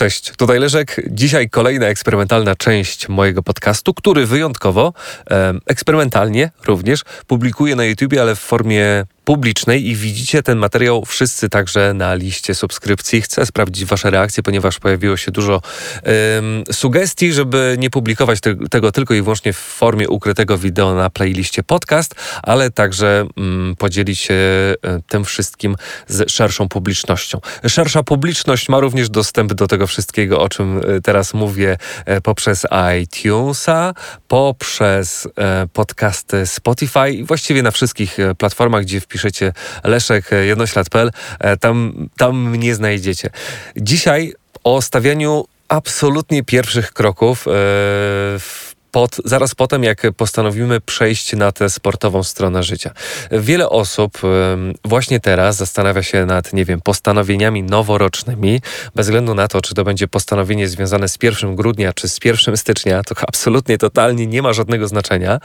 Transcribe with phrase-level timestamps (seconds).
[0.00, 1.00] Cześć, tutaj Leszek.
[1.10, 4.92] Dzisiaj kolejna eksperymentalna część mojego podcastu, który wyjątkowo,
[5.30, 11.48] e, eksperymentalnie również, publikuję na YouTube, ale w formie publicznej i widzicie ten materiał wszyscy
[11.48, 13.22] także na liście subskrypcji.
[13.22, 18.92] Chcę sprawdzić Wasze reakcje, ponieważ pojawiło się dużo um, sugestii, żeby nie publikować te, tego
[18.92, 24.34] tylko i wyłącznie w formie ukrytego wideo na playliście podcast, ale także um, podzielić się
[24.82, 25.76] um, tym wszystkim
[26.06, 27.40] z szerszą publicznością.
[27.68, 31.76] Szersza publiczność ma również dostęp do tego wszystkiego, o czym e, teraz mówię,
[32.06, 32.66] e, poprzez
[33.02, 33.94] iTunesa,
[34.28, 35.28] poprzez
[35.72, 39.52] podcasty Spotify i właściwie na wszystkich platformach, gdzie wpisz piszecie
[39.84, 41.10] Leszek e, jednoślad.pl,
[41.40, 43.30] e, tam, tam mnie znajdziecie.
[43.76, 44.32] Dzisiaj
[44.64, 47.50] o stawianiu absolutnie pierwszych kroków e,
[48.90, 52.90] pod, zaraz potem, jak postanowimy przejść na tę sportową stronę życia.
[53.30, 54.18] Wiele osób
[54.84, 58.60] właśnie teraz zastanawia się nad, nie wiem, postanowieniami noworocznymi,
[58.94, 62.56] bez względu na to, czy to będzie postanowienie związane z 1 grudnia, czy z 1
[62.56, 65.40] stycznia, to absolutnie, totalnie nie ma żadnego znaczenia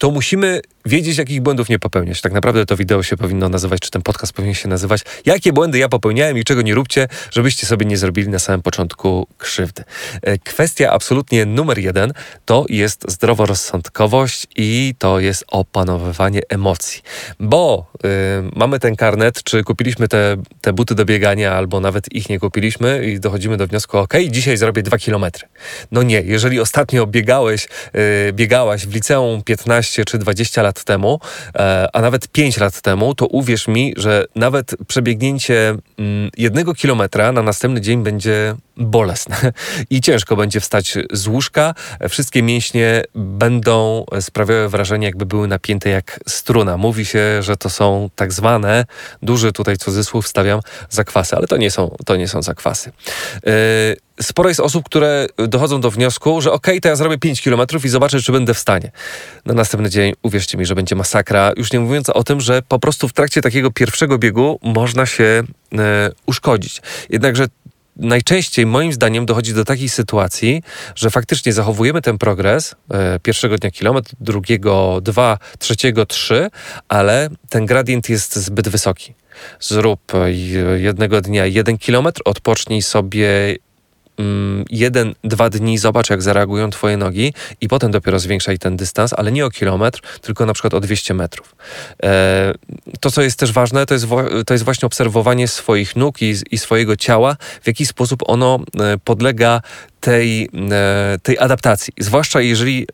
[0.00, 2.20] to musimy wiedzieć, jakich błędów nie popełniać.
[2.20, 5.78] Tak naprawdę to wideo się powinno nazywać, czy ten podcast powinien się nazywać, jakie błędy
[5.78, 9.84] ja popełniałem i czego nie róbcie, żebyście sobie nie zrobili na samym początku krzywdy.
[10.22, 12.12] E, kwestia absolutnie numer jeden
[12.44, 17.02] to jest zdroworozsądkowość i to jest opanowywanie emocji.
[17.40, 18.10] Bo yy,
[18.56, 23.04] mamy ten karnet, czy kupiliśmy te, te buty do biegania, albo nawet ich nie kupiliśmy
[23.04, 25.48] i dochodzimy do wniosku, ok, dzisiaj zrobię dwa kilometry.
[25.92, 31.20] No nie, jeżeli ostatnio biegałeś, yy, biegałaś w liceum 15 czy 20 lat lat temu,
[31.54, 37.32] e, a nawet 5 lat temu, to uwierz mi, że nawet przebiegnięcie mm, jednego kilometra
[37.32, 39.52] na następny dzień będzie bolesne
[39.90, 41.74] i ciężko będzie wstać z łóżka.
[42.08, 46.76] Wszystkie mięśnie będą sprawiały wrażenie, jakby były napięte jak struna.
[46.76, 48.84] Mówi się, że to są tak zwane,
[49.22, 52.92] duży tutaj cudzysłów stawiam, zakwasy, ale to nie są, to nie są zakwasy.
[53.46, 53.52] Yy,
[54.22, 57.84] sporo jest osób, które dochodzą do wniosku, że okej, okay, to ja zrobię 5 kilometrów
[57.84, 58.90] i zobaczę, czy będę w stanie.
[59.46, 61.52] Na następny dzień, uwierzcie mi, że będzie masakra.
[61.56, 65.42] Już nie mówiąc o tym, że po prostu w trakcie takiego pierwszego biegu można się
[65.78, 66.82] e, uszkodzić.
[67.10, 67.46] Jednakże
[68.00, 70.62] najczęściej moim zdaniem dochodzi do takiej sytuacji,
[70.94, 76.50] że faktycznie zachowujemy ten progres e, pierwszego dnia kilometr, drugiego dwa, trzeciego trzy,
[76.88, 79.14] ale ten gradient jest zbyt wysoki.
[79.60, 80.12] Zrób
[80.76, 83.56] jednego dnia jeden kilometr, odpocznij sobie
[84.70, 89.32] jeden, dwa dni zobacz, jak zareagują twoje nogi i potem dopiero zwiększaj ten dystans, ale
[89.32, 91.56] nie o kilometr, tylko na przykład o 200 metrów.
[92.02, 92.54] E,
[93.00, 94.06] to, co jest też ważne, to jest,
[94.46, 98.98] to jest właśnie obserwowanie swoich nóg i, i swojego ciała, w jaki sposób ono e,
[98.98, 99.62] podlega
[100.00, 101.92] tej, e, tej adaptacji.
[101.98, 102.86] Zwłaszcza jeżeli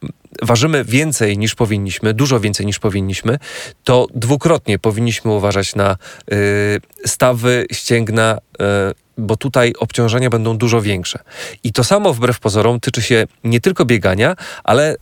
[0.43, 3.39] ważymy więcej niż powinniśmy, dużo więcej niż powinniśmy,
[3.85, 5.97] to dwukrotnie powinniśmy uważać na
[6.33, 8.39] y, stawy, ścięgna,
[8.91, 11.19] y, bo tutaj obciążenia będą dużo większe.
[11.65, 14.97] I to samo wbrew pozorom tyczy się nie tylko biegania, ale y,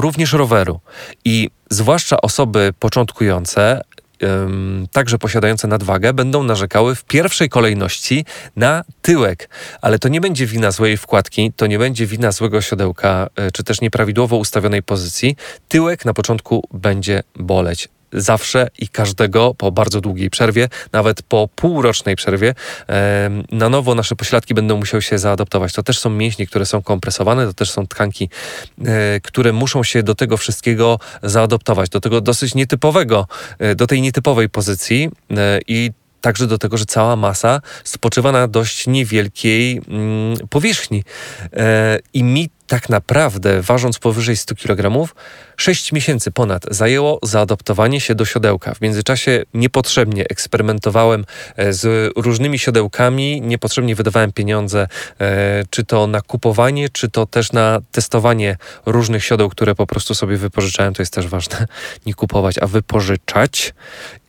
[0.00, 0.80] również roweru.
[1.24, 3.80] I zwłaszcza osoby początkujące,
[4.92, 8.24] także posiadające nadwagę, będą narzekały w pierwszej kolejności
[8.56, 9.48] na tyłek.
[9.82, 13.64] Ale to nie będzie wina złej wkładki, to nie będzie wina złego siodełka, e, czy
[13.64, 15.36] też nieprawidłowo ustawionej pozycji.
[15.68, 22.16] Tyłek na początku będzie boleć zawsze i każdego po bardzo długiej przerwie, nawet po półrocznej
[22.16, 22.54] przerwie,
[23.52, 25.72] na nowo nasze pośladki będą musiały się zaadaptować.
[25.72, 28.28] To też są mięśnie, które są kompresowane, to też są tkanki,
[28.84, 33.26] e, które muszą się do tego wszystkiego zaadaptować, do tego dosyć nietypowego,
[33.58, 35.90] e, do tej nietypowej pozycji e, i
[36.20, 41.04] także do tego, że cała masa spoczywa na dość niewielkiej mm, powierzchni.
[42.12, 45.08] I mi tak naprawdę, ważąc powyżej 100 kg,
[45.56, 48.74] 6 miesięcy ponad zajęło zaadaptowanie się do siodełka.
[48.74, 51.24] W międzyczasie niepotrzebnie eksperymentowałem
[51.56, 54.88] e, z różnymi siodełkami, niepotrzebnie wydawałem pieniądze,
[55.20, 58.56] e, czy to na kupowanie, czy to też na testowanie
[58.86, 60.94] różnych siodeł, które po prostu sobie wypożyczałem.
[60.94, 61.66] To jest też ważne,
[62.06, 63.74] nie kupować, a wypożyczać.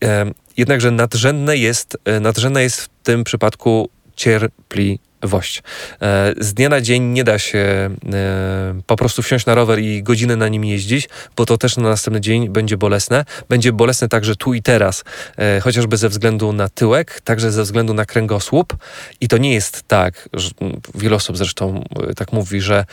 [0.03, 5.63] E, jednakże nadrzędne jest, nadrzędne jest w tym przypadku cierpliwość wość.
[6.01, 10.03] E, z dnia na dzień nie da się e, po prostu wsiąść na rower i
[10.03, 13.25] godzinę na nim jeździć, bo to też na następny dzień będzie bolesne.
[13.49, 15.03] Będzie bolesne także tu i teraz,
[15.37, 18.77] e, chociażby ze względu na tyłek, także ze względu na kręgosłup.
[19.21, 20.49] I to nie jest tak, że
[20.95, 21.83] wiele osób zresztą
[22.15, 22.85] tak mówi, że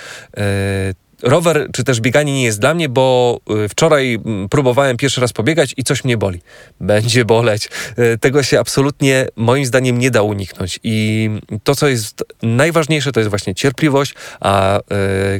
[1.25, 4.19] rower czy też bieganie nie jest dla mnie, bo y, wczoraj
[4.50, 6.41] próbowałem pierwszy raz pobiegać i coś mnie boli.
[6.81, 7.69] Będzie boleć.
[7.99, 10.81] Y, tego się absolutnie moim zdaniem nie da uniknąć.
[10.82, 11.31] I
[11.65, 14.82] to, co jest najważniejsze, to jest właśnie cierpliwość, a y,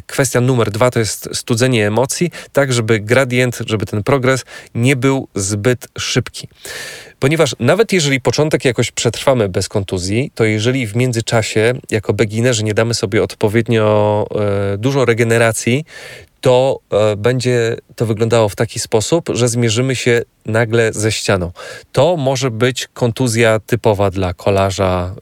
[0.07, 4.45] kwestia numer dwa to jest studzenie emocji, tak żeby gradient, żeby ten progres
[4.75, 6.49] nie był zbyt szybki.
[7.25, 12.75] Ponieważ nawet jeżeli początek jakoś przetrwamy bez kontuzji, to jeżeli w międzyczasie jako beginnerzy nie
[12.75, 14.27] damy sobie odpowiednio
[14.75, 15.85] e, dużo regeneracji,
[16.41, 21.51] to e, będzie to wyglądało w taki sposób, że zmierzymy się nagle ze ścianą.
[21.93, 25.15] To może być kontuzja typowa dla kolarza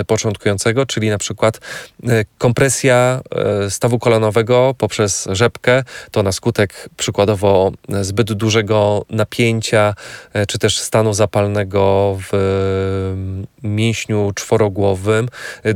[0.00, 1.56] y, początkującego, czyli na przykład
[2.04, 3.20] y, kompresja
[3.66, 9.94] y, stawu kolanowego poprzez rzepkę, to na skutek przykładowo zbyt dużego napięcia,
[10.48, 12.36] czy też stanu zapalnego w
[13.62, 15.28] mięśniu czworogłowym.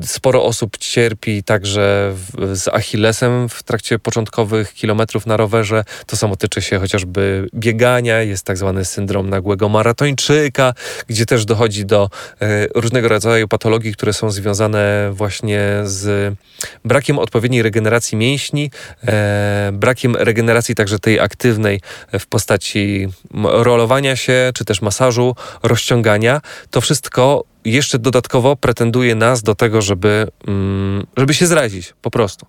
[0.02, 5.84] Sporo osób cierpi także w, z Achillesem w trakcie początkowych kilometrów na rowerze.
[6.06, 10.74] To samo tyczy się chociażby biegania, jest tak zwany syndrom nagłego maratończyka,
[11.06, 16.34] gdzie też dochodzi do e, różnego rodzaju patologii, które są związane właśnie z
[16.84, 18.70] brakiem odpowiedniej regeneracji mięśni,
[19.06, 21.80] e, brakiem regeneracji także tej aktywnej
[22.18, 23.08] w postaci
[23.44, 26.40] rolowania się, czy też masażu, rozciągania.
[26.70, 32.46] To wszystko jeszcze dodatkowo pretenduje nas do tego, żeby, mm, żeby się zrazić, po prostu.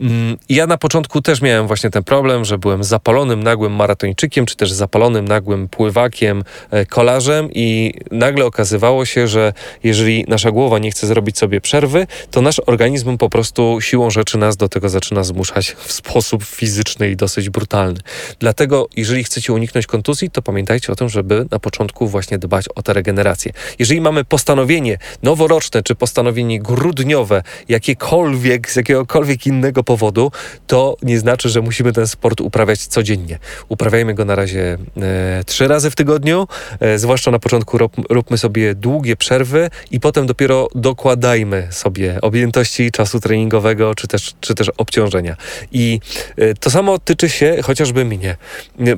[0.00, 4.56] Mm, ja na początku też miałem właśnie ten problem, że byłem zapalonym, nagłym maratończykiem, czy
[4.56, 9.52] też zapalonym, nagłym pływakiem, e, kolarzem i nagle okazywało się, że
[9.84, 14.38] jeżeli nasza głowa nie chce zrobić sobie przerwy, to nasz organizm po prostu siłą rzeczy
[14.38, 18.00] nas do tego zaczyna zmuszać w sposób fizyczny i dosyć brutalny.
[18.38, 22.82] Dlatego, jeżeli chcecie uniknąć kontuzji, to pamiętajcie o tym, żeby na początku właśnie dbać o
[22.82, 23.52] tę regenerację.
[23.78, 30.32] Jeżeli mamy postanowienie noworoczne czy postanowienie grudniowe, jakiekolwiek, z jakiegokolwiek innego powodu,
[30.66, 33.38] to nie znaczy, że musimy ten sport uprawiać codziennie.
[33.68, 36.48] Uprawiajmy go na razie e, trzy razy w tygodniu,
[36.80, 42.90] e, zwłaszcza na początku rób, róbmy sobie długie przerwy i potem dopiero dokładajmy sobie objętości
[42.90, 45.36] czasu treningowego czy też, czy też obciążenia.
[45.72, 46.00] I
[46.36, 48.36] e, to samo tyczy się chociażby mnie.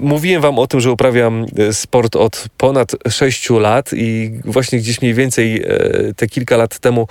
[0.00, 5.02] Mówiłem wam o tym, że uprawiam e, sport od ponad 6 lat i właśnie gdzieś
[5.02, 7.06] mniej więcej więcej e, te kilka lat temu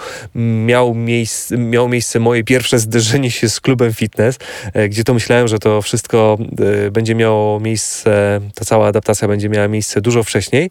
[0.65, 4.37] miał miejsce, miało miejsce moje pierwsze zderzenie się z klubem fitness,
[4.73, 6.37] e, gdzie to myślałem, że to wszystko
[6.85, 10.69] e, będzie miało miejsce, ta cała adaptacja będzie miała miejsce dużo wcześniej.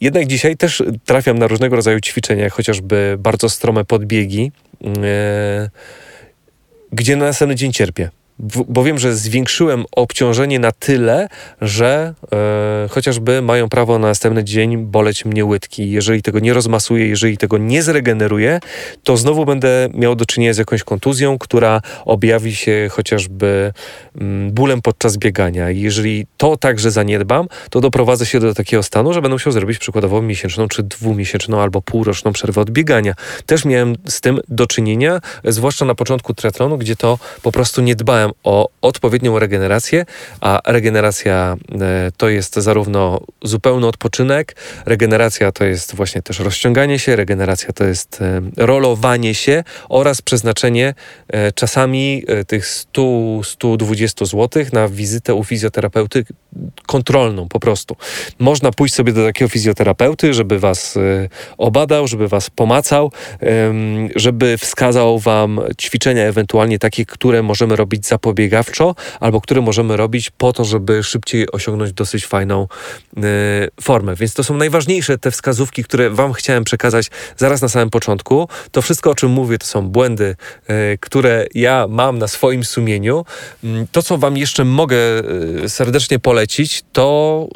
[0.00, 4.52] Jednak dzisiaj też trafiam na różnego rodzaju ćwiczenia, chociażby bardzo strome podbiegi,
[6.92, 8.10] gdzie na następny dzień cierpię
[8.68, 11.28] bo wiem, że zwiększyłem obciążenie na tyle,
[11.60, 15.90] że e, chociażby mają prawo na następny dzień boleć mnie łydki.
[15.90, 18.60] Jeżeli tego nie rozmasuję, jeżeli tego nie zregeneruję,
[19.02, 23.72] to znowu będę miał do czynienia z jakąś kontuzją, która objawi się chociażby
[24.20, 25.70] mm, bólem podczas biegania.
[25.70, 30.22] Jeżeli to także zaniedbam, to doprowadzę się do takiego stanu, że będę musiał zrobić przykładowo
[30.22, 33.14] miesięczną czy dwumiesięczną albo półroczną przerwę od biegania.
[33.46, 37.96] Też miałem z tym do czynienia, zwłaszcza na początku triatlonu, gdzie to po prostu nie
[37.96, 40.04] dbałem o odpowiednią regenerację,
[40.40, 47.16] a regeneracja e, to jest zarówno zupełny odpoczynek, regeneracja to jest właśnie też rozciąganie się,
[47.16, 50.94] regeneracja to jest e, rolowanie się oraz przeznaczenie
[51.28, 56.24] e, czasami tych 100-120 zł na wizytę u fizjoterapeuty
[56.86, 57.96] kontrolną po prostu.
[58.38, 60.98] Można pójść sobie do takiego fizjoterapeuty, żeby was
[61.58, 63.12] obadał, żeby was pomacał,
[64.16, 70.30] żeby wskazał wam ćwiczenia ewentualnie takie, które możemy robić za zapobiegawczo, albo które możemy robić
[70.30, 72.68] po to, żeby szybciej osiągnąć dosyć fajną
[73.16, 73.20] y,
[73.80, 74.14] formę.
[74.16, 78.48] Więc to są najważniejsze te wskazówki, które Wam chciałem przekazać zaraz na samym początku.
[78.72, 80.36] To wszystko, o czym mówię, to są błędy,
[80.70, 83.24] y, które ja mam na swoim sumieniu.
[83.64, 84.96] Y, to, co Wam jeszcze mogę
[85.64, 87.48] y, serdecznie polecić, to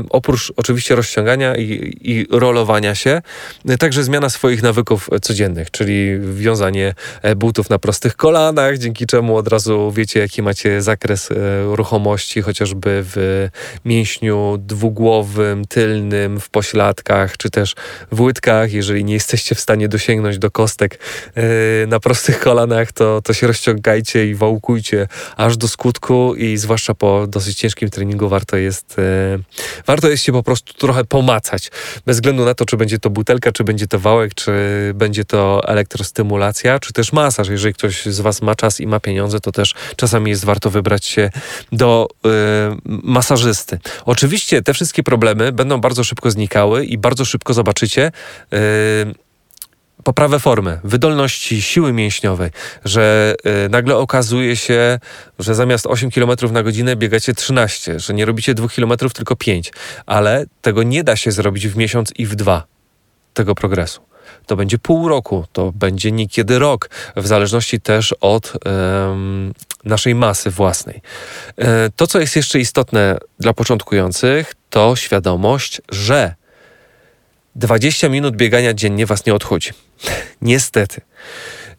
[0.00, 3.22] y, oprócz oczywiście rozciągania i, i rolowania się,
[3.70, 9.36] y, także zmiana swoich nawyków codziennych, czyli wiązanie e, butów na prostych kolanach, dzięki czemu
[9.36, 11.34] od razu wiecie, wiecie, jaki macie zakres e,
[11.76, 13.48] ruchomości, chociażby w
[13.84, 17.74] mięśniu dwugłowym, tylnym, w pośladkach, czy też
[18.12, 18.72] w łydkach.
[18.72, 20.98] Jeżeli nie jesteście w stanie dosięgnąć do kostek
[21.34, 26.94] e, na prostych kolanach, to, to się rozciągajcie i wałkujcie aż do skutku i zwłaszcza
[26.94, 29.38] po dosyć ciężkim treningu warto jest, e,
[29.86, 31.70] warto jest się po prostu trochę pomacać.
[32.06, 34.52] Bez względu na to, czy będzie to butelka, czy będzie to wałek, czy
[34.94, 37.48] będzie to elektrostymulacja, czy też masaż.
[37.48, 41.04] Jeżeli ktoś z Was ma czas i ma pieniądze, to też czasami jest warto wybrać
[41.04, 41.30] się
[41.72, 42.28] do y,
[42.84, 43.78] masażysty.
[44.04, 48.12] Oczywiście te wszystkie problemy będą bardzo szybko znikały i bardzo szybko zobaczycie
[48.52, 48.56] y,
[50.04, 52.50] poprawę formy, wydolności, siły mięśniowej,
[52.84, 53.34] że
[53.66, 54.98] y, nagle okazuje się,
[55.38, 59.72] że zamiast 8 km na godzinę biegacie 13, że nie robicie 2 km, tylko 5,
[60.06, 62.64] ale tego nie da się zrobić w miesiąc i w dwa
[63.34, 64.00] tego progresu
[64.46, 69.52] to będzie pół roku, to będzie niekiedy rok, w zależności też od um,
[69.84, 71.02] naszej masy własnej.
[71.56, 76.34] E, to, co jest jeszcze istotne dla początkujących, to świadomość, że
[77.54, 79.70] 20 minut biegania dziennie was nie odchodzi.
[80.42, 81.00] Niestety.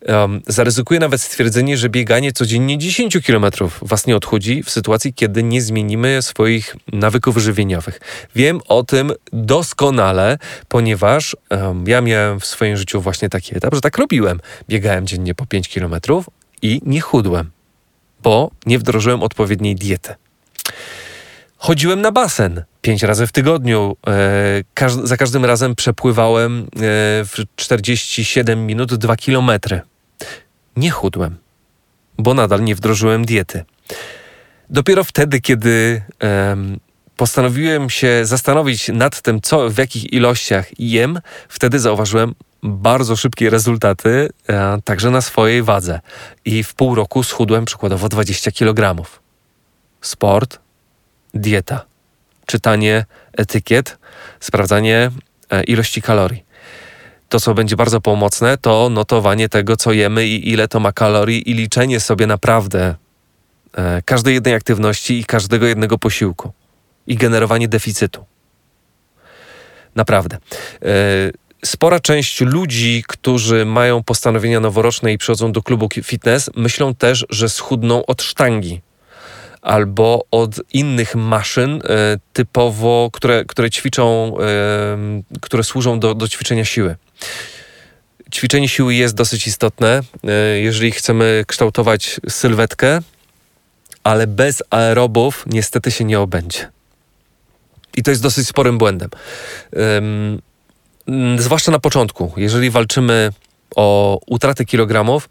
[0.05, 3.45] Um, zaryzykuję nawet stwierdzenie, że bieganie codziennie 10 km
[3.81, 7.99] was nie odchodzi w sytuacji, kiedy nie zmienimy swoich nawyków żywieniowych.
[8.35, 10.37] Wiem o tym doskonale,
[10.67, 14.39] ponieważ um, ja miałem w swoim życiu właśnie taki etap, że tak robiłem.
[14.69, 15.95] Biegałem dziennie po 5 km
[16.61, 17.51] i nie chudłem,
[18.23, 20.15] bo nie wdrożyłem odpowiedniej diety.
[21.57, 23.95] Chodziłem na basen pięć razy w tygodniu.
[24.07, 24.13] E,
[24.73, 26.67] każ za każdym razem przepływałem e,
[27.25, 29.81] w 47 minut 2 kilometry.
[30.75, 31.37] Nie chudłem,
[32.17, 33.65] bo nadal nie wdrożyłem diety.
[34.69, 36.57] Dopiero wtedy, kiedy e,
[37.17, 44.29] postanowiłem się zastanowić nad tym, co w jakich ilościach jem, wtedy zauważyłem bardzo szybkie rezultaty,
[44.83, 45.99] także na swojej wadze.
[46.45, 49.07] I w pół roku schudłem przykładowo 20 kg.
[50.01, 50.59] Sport,
[51.37, 51.85] dieta,
[52.45, 53.05] czytanie
[53.37, 53.97] etykiet,
[54.39, 55.11] sprawdzanie
[55.49, 56.47] e, ilości kalorii.
[57.29, 61.49] To, co będzie bardzo pomocne, to notowanie tego, co jemy i ile to ma kalorii,
[61.51, 62.95] i liczenie sobie naprawdę
[63.77, 66.51] e, każdej jednej aktywności i każdego jednego posiłku,
[67.07, 68.25] i generowanie deficytu.
[69.95, 70.37] Naprawdę.
[70.81, 70.87] E,
[71.65, 77.49] spora część ludzi, którzy mają postanowienia noworoczne i przychodzą do klubu fitness, myślą też, że
[77.49, 78.81] schudną od sztangi
[79.67, 86.65] albo od innych maszyn e, typowo, które, które ćwiczą, e, które służą do, do ćwiczenia
[86.65, 86.95] siły.
[88.33, 92.99] Ćwiczenie siły jest dosyć istotne, e, jeżeli chcemy kształtować sylwetkę,
[94.03, 96.71] ale bez aerobów niestety się nie obędzie.
[97.97, 99.09] I to jest dosyć sporym błędem.
[101.37, 103.31] Zwłaszcza na początku, jeżeli walczymy
[103.75, 105.29] o utratę kilogramów,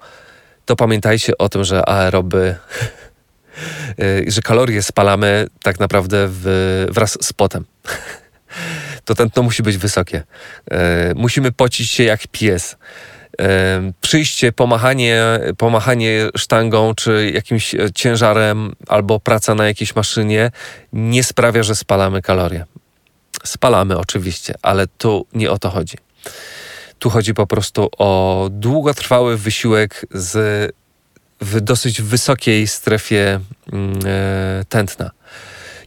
[0.65, 2.55] to pamiętajcie o tym, że aeroby
[4.27, 7.65] że kalorie spalamy tak naprawdę w, wraz z potem.
[9.05, 10.23] to tętno musi być wysokie.
[10.73, 10.77] Y,
[11.15, 12.73] musimy pocić się jak pies.
[12.73, 13.45] Y,
[14.01, 15.23] przyjście, pomachanie,
[15.59, 20.51] pomachanie sztangą czy jakimś ciężarem albo praca na jakiejś maszynie
[20.93, 22.65] nie sprawia, że spalamy kalorie.
[23.45, 25.97] Spalamy oczywiście, ale tu nie o to chodzi.
[26.99, 30.73] Tu chodzi po prostu o długotrwały wysiłek z
[31.41, 33.41] w dosyć wysokiej strefie
[33.73, 35.11] mm, e, tętna.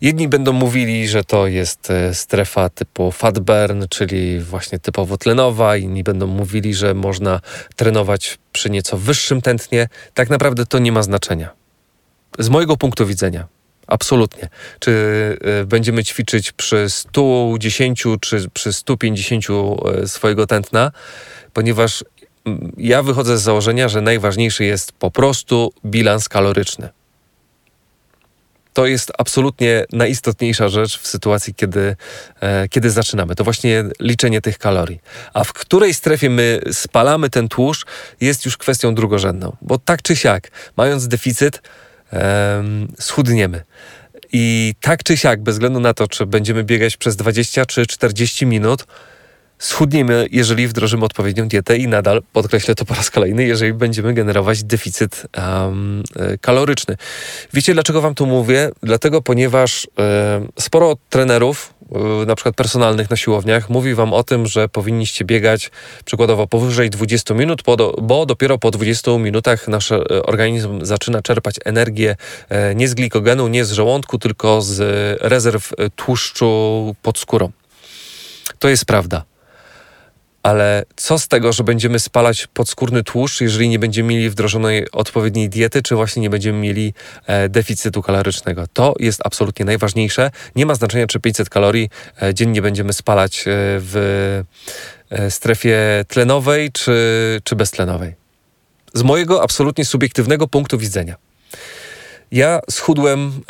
[0.02, 5.78] Jedni będą mówili, że to jest e, strefa typu fat burn, czyli właśnie typowo tlenowa,
[5.78, 7.42] inni będą mówili, że można
[7.76, 9.88] trenować przy nieco wyższym tętnie.
[10.14, 11.50] Tak naprawdę to nie ma znaczenia.
[12.40, 13.48] Z mojego punktu widzenia,
[13.88, 14.50] absolutnie.
[14.80, 14.92] Czy
[15.62, 19.46] e, będziemy ćwiczyć przy 110 czy przy 150
[20.06, 20.92] swojego tętna,
[21.54, 22.04] ponieważ
[22.78, 26.90] ja wychodzę z założenia, że najważniejszy jest po prostu bilans kaloryczny.
[28.74, 31.96] To jest absolutnie najistotniejsza rzecz w sytuacji, kiedy,
[32.42, 33.36] e, kiedy zaczynamy.
[33.36, 35.00] To właśnie liczenie tych kalorii.
[35.34, 37.86] A w której strefie my spalamy ten tłuszcz,
[38.22, 39.58] jest już kwestią drugorzędną.
[39.62, 41.62] Bo tak czy siak, mając deficyt,
[42.14, 42.64] e,
[43.00, 43.64] schudniemy.
[44.34, 48.46] I tak czy siak, bez względu na to, czy będziemy biegać przez 20 czy 40
[48.46, 48.86] minut,
[49.60, 54.64] schudniemy, jeżeli wdrożymy odpowiednią dietę i nadal, podkreślę to po raz kolejny, jeżeli będziemy generować
[54.64, 56.04] deficyt um,
[56.42, 56.98] kaloryczny.
[57.54, 58.72] Wiecie, dlaczego wam to mówię?
[58.84, 64.48] Dlatego, ponieważ e, sporo trenerów, e, na przykład personalnych na siłowniach, mówi wam o tym,
[64.48, 65.72] że powinniście biegać
[66.06, 69.92] przykładowo powyżej 20 minut, bo, do, bo dopiero po 20 minutach nasz
[70.24, 72.16] organizm zaczyna czerpać energię
[72.76, 74.82] nie z glikogenu, nie z żołądku, tylko z
[75.22, 77.52] rezerw tłuszczu pod skórą.
[78.60, 79.29] To jest prawda
[80.44, 85.50] ale co z tego, że będziemy spalać podskórny tłuszcz, jeżeli nie będziemy mieli wdrożonej odpowiedniej
[85.50, 86.94] diety, czy właśnie nie będziemy mieli
[87.26, 88.64] e, deficytu kalorycznego?
[88.74, 90.32] To jest absolutnie najważniejsze.
[90.56, 91.90] Nie ma znaczenia, czy 500 kalorii
[92.22, 93.44] e, dziennie będziemy spalać e,
[93.80, 94.44] w
[95.10, 98.16] e, strefie tlenowej, czy, czy beztlenowej.
[98.94, 101.16] Z mojego absolutnie subiektywnego punktu widzenia.
[102.32, 103.42] Ja schudłem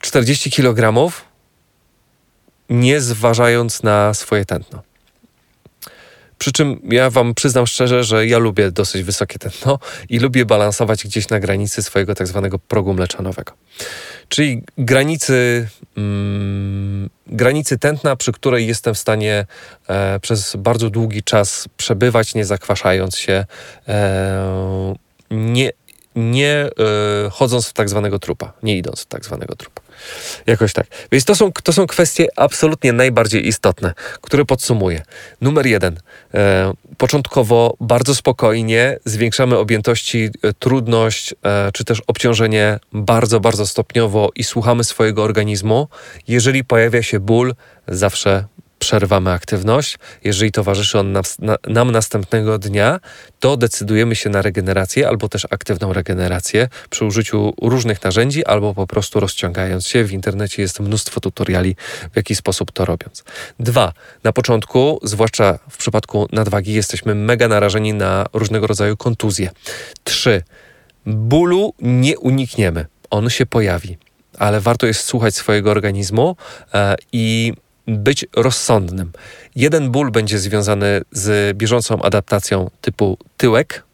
[0.00, 1.12] 40 kg,
[2.68, 4.82] nie zważając na swoje tętno.
[6.44, 11.04] Przy czym ja wam przyznam szczerze, że ja lubię dosyć wysokie tętno i lubię balansować
[11.04, 13.52] gdzieś na granicy swojego tak zwanego progu mleczanowego.
[14.28, 19.46] Czyli granicy, mm, granicy tętna, przy której jestem w stanie
[19.88, 23.44] e, przez bardzo długi czas przebywać, nie zakwaszając się,
[23.88, 24.94] e,
[25.30, 25.72] nie
[26.16, 26.70] nie
[27.26, 29.83] y, chodząc w tak zwanego trupa, nie idąc w tak zwanego trupa.
[30.46, 30.86] Jakoś tak.
[31.12, 35.02] Więc to są, to są kwestie absolutnie najbardziej istotne, które podsumuję.
[35.40, 36.00] Numer jeden.
[36.34, 44.30] E, początkowo bardzo spokojnie zwiększamy objętości, e, trudność e, czy też obciążenie bardzo, bardzo stopniowo
[44.34, 45.88] i słuchamy swojego organizmu.
[46.28, 47.54] Jeżeli pojawia się ból,
[47.88, 48.44] zawsze
[48.84, 49.98] przerwamy aktywność.
[50.24, 51.18] Jeżeli towarzyszy on
[51.68, 53.00] nam, następnego dnia,
[53.40, 58.86] to decydujemy się na regenerację albo też aktywną regenerację przy użyciu różnych narzędzi albo po
[58.86, 60.04] prostu rozciągając się.
[60.04, 61.76] W internecie jest mnóstwo tutoriali,
[62.12, 63.24] w jaki sposób to robiąc.
[63.60, 63.92] Dwa,
[64.24, 69.50] na początku, zwłaszcza w przypadku nadwagi, jesteśmy mega narażeni na różnego rodzaju kontuzje.
[70.04, 70.42] Trzy,
[71.06, 72.86] bólu nie unikniemy.
[73.10, 73.98] On się pojawi
[74.38, 76.36] ale warto jest słuchać swojego organizmu
[76.74, 77.52] e, i
[77.86, 79.12] być rozsądnym.
[79.56, 83.84] Jeden ból będzie związany z bieżącą adaptacją typu tyłek,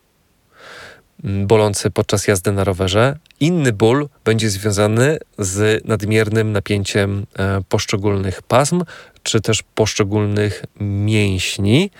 [1.24, 3.16] bolący podczas jazdy na rowerze.
[3.40, 8.82] Inny ból będzie związany z nadmiernym napięciem e, poszczególnych pasm,
[9.22, 11.90] czy też poszczególnych mięśni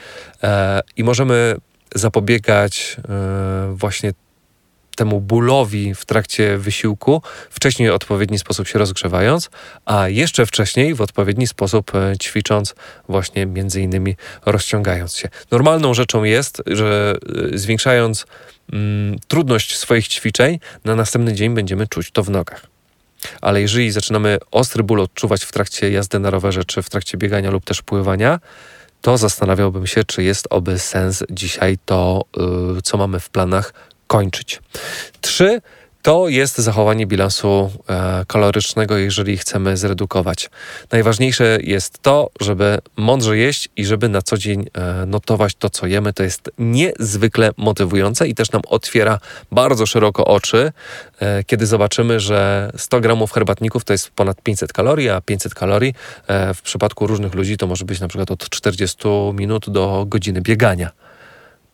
[0.43, 1.57] e, i możemy
[1.95, 4.13] zapobiegać e, właśnie
[5.01, 9.51] temu bólowi w trakcie wysiłku, wcześniej w odpowiedni sposób się rozgrzewając,
[9.85, 12.75] a jeszcze wcześniej w odpowiedni sposób e, ćwicząc,
[13.09, 14.17] właśnie między innymi
[14.47, 15.29] rozciągając się.
[15.51, 17.15] Normalną rzeczą jest, że
[17.55, 18.27] e, zwiększając
[18.73, 22.67] mm, trudność swoich ćwiczeń, na następny dzień będziemy czuć to w nogach.
[23.41, 27.51] Ale jeżeli zaczynamy ostry ból odczuwać w trakcie jazdy na rowerze, czy w trakcie biegania
[27.51, 28.41] lub też pływania,
[29.01, 32.25] to zastanawiałbym się, czy jest oby sens dzisiaj to,
[32.75, 33.73] yy, co mamy w planach,
[34.11, 34.61] kończyć.
[35.21, 35.61] Trzy
[36.03, 40.51] to jest zachowanie bilansu e, kalorycznego, jeżeli chcemy zredukować.
[40.93, 45.87] Najważniejsze jest to, żeby mądrze jeść i żeby na co dzień e, notować to, co
[45.87, 46.13] jemy.
[46.13, 49.19] To jest niezwykle motywujące i też nam otwiera
[49.53, 50.73] bardzo szeroko oczy,
[51.21, 55.95] e, kiedy zobaczymy, że 100 gramów herbatników to jest ponad 500 kalorii, a 500 kalorii
[56.27, 60.41] e, w przypadku różnych ludzi to może być na przykład od 40 minut do godziny
[60.41, 60.91] biegania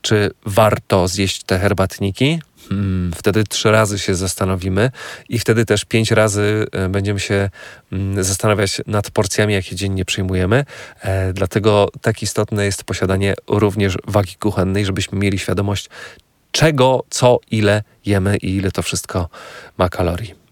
[0.07, 2.41] czy warto zjeść te herbatniki.
[2.69, 4.91] Hmm, wtedy trzy razy się zastanowimy
[5.29, 7.51] i wtedy też pięć razy e, będziemy się
[7.93, 10.65] mm, zastanawiać nad porcjami, jakie dziennie przyjmujemy.
[11.03, 15.89] E, dlatego tak istotne jest posiadanie również wagi kuchennej, żebyśmy mieli świadomość,
[16.51, 19.29] czego, co, ile jemy i ile to wszystko
[19.79, 20.46] ma kalorii.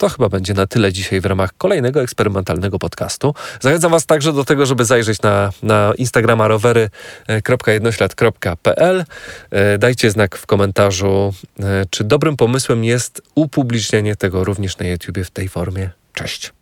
[0.00, 3.34] To chyba będzie na tyle dzisiaj w ramach kolejnego eksperymentalnego podcastu.
[3.60, 9.04] Zachęcam Was także do tego, żeby zajrzeć na, na Instagrama rowery.jednoślad.pl.
[9.50, 15.18] E, dajcie znak w komentarzu, e, czy dobrym pomysłem jest upublicznienie tego również na YouTube
[15.18, 15.90] w tej formie.
[16.14, 16.52] Cześć.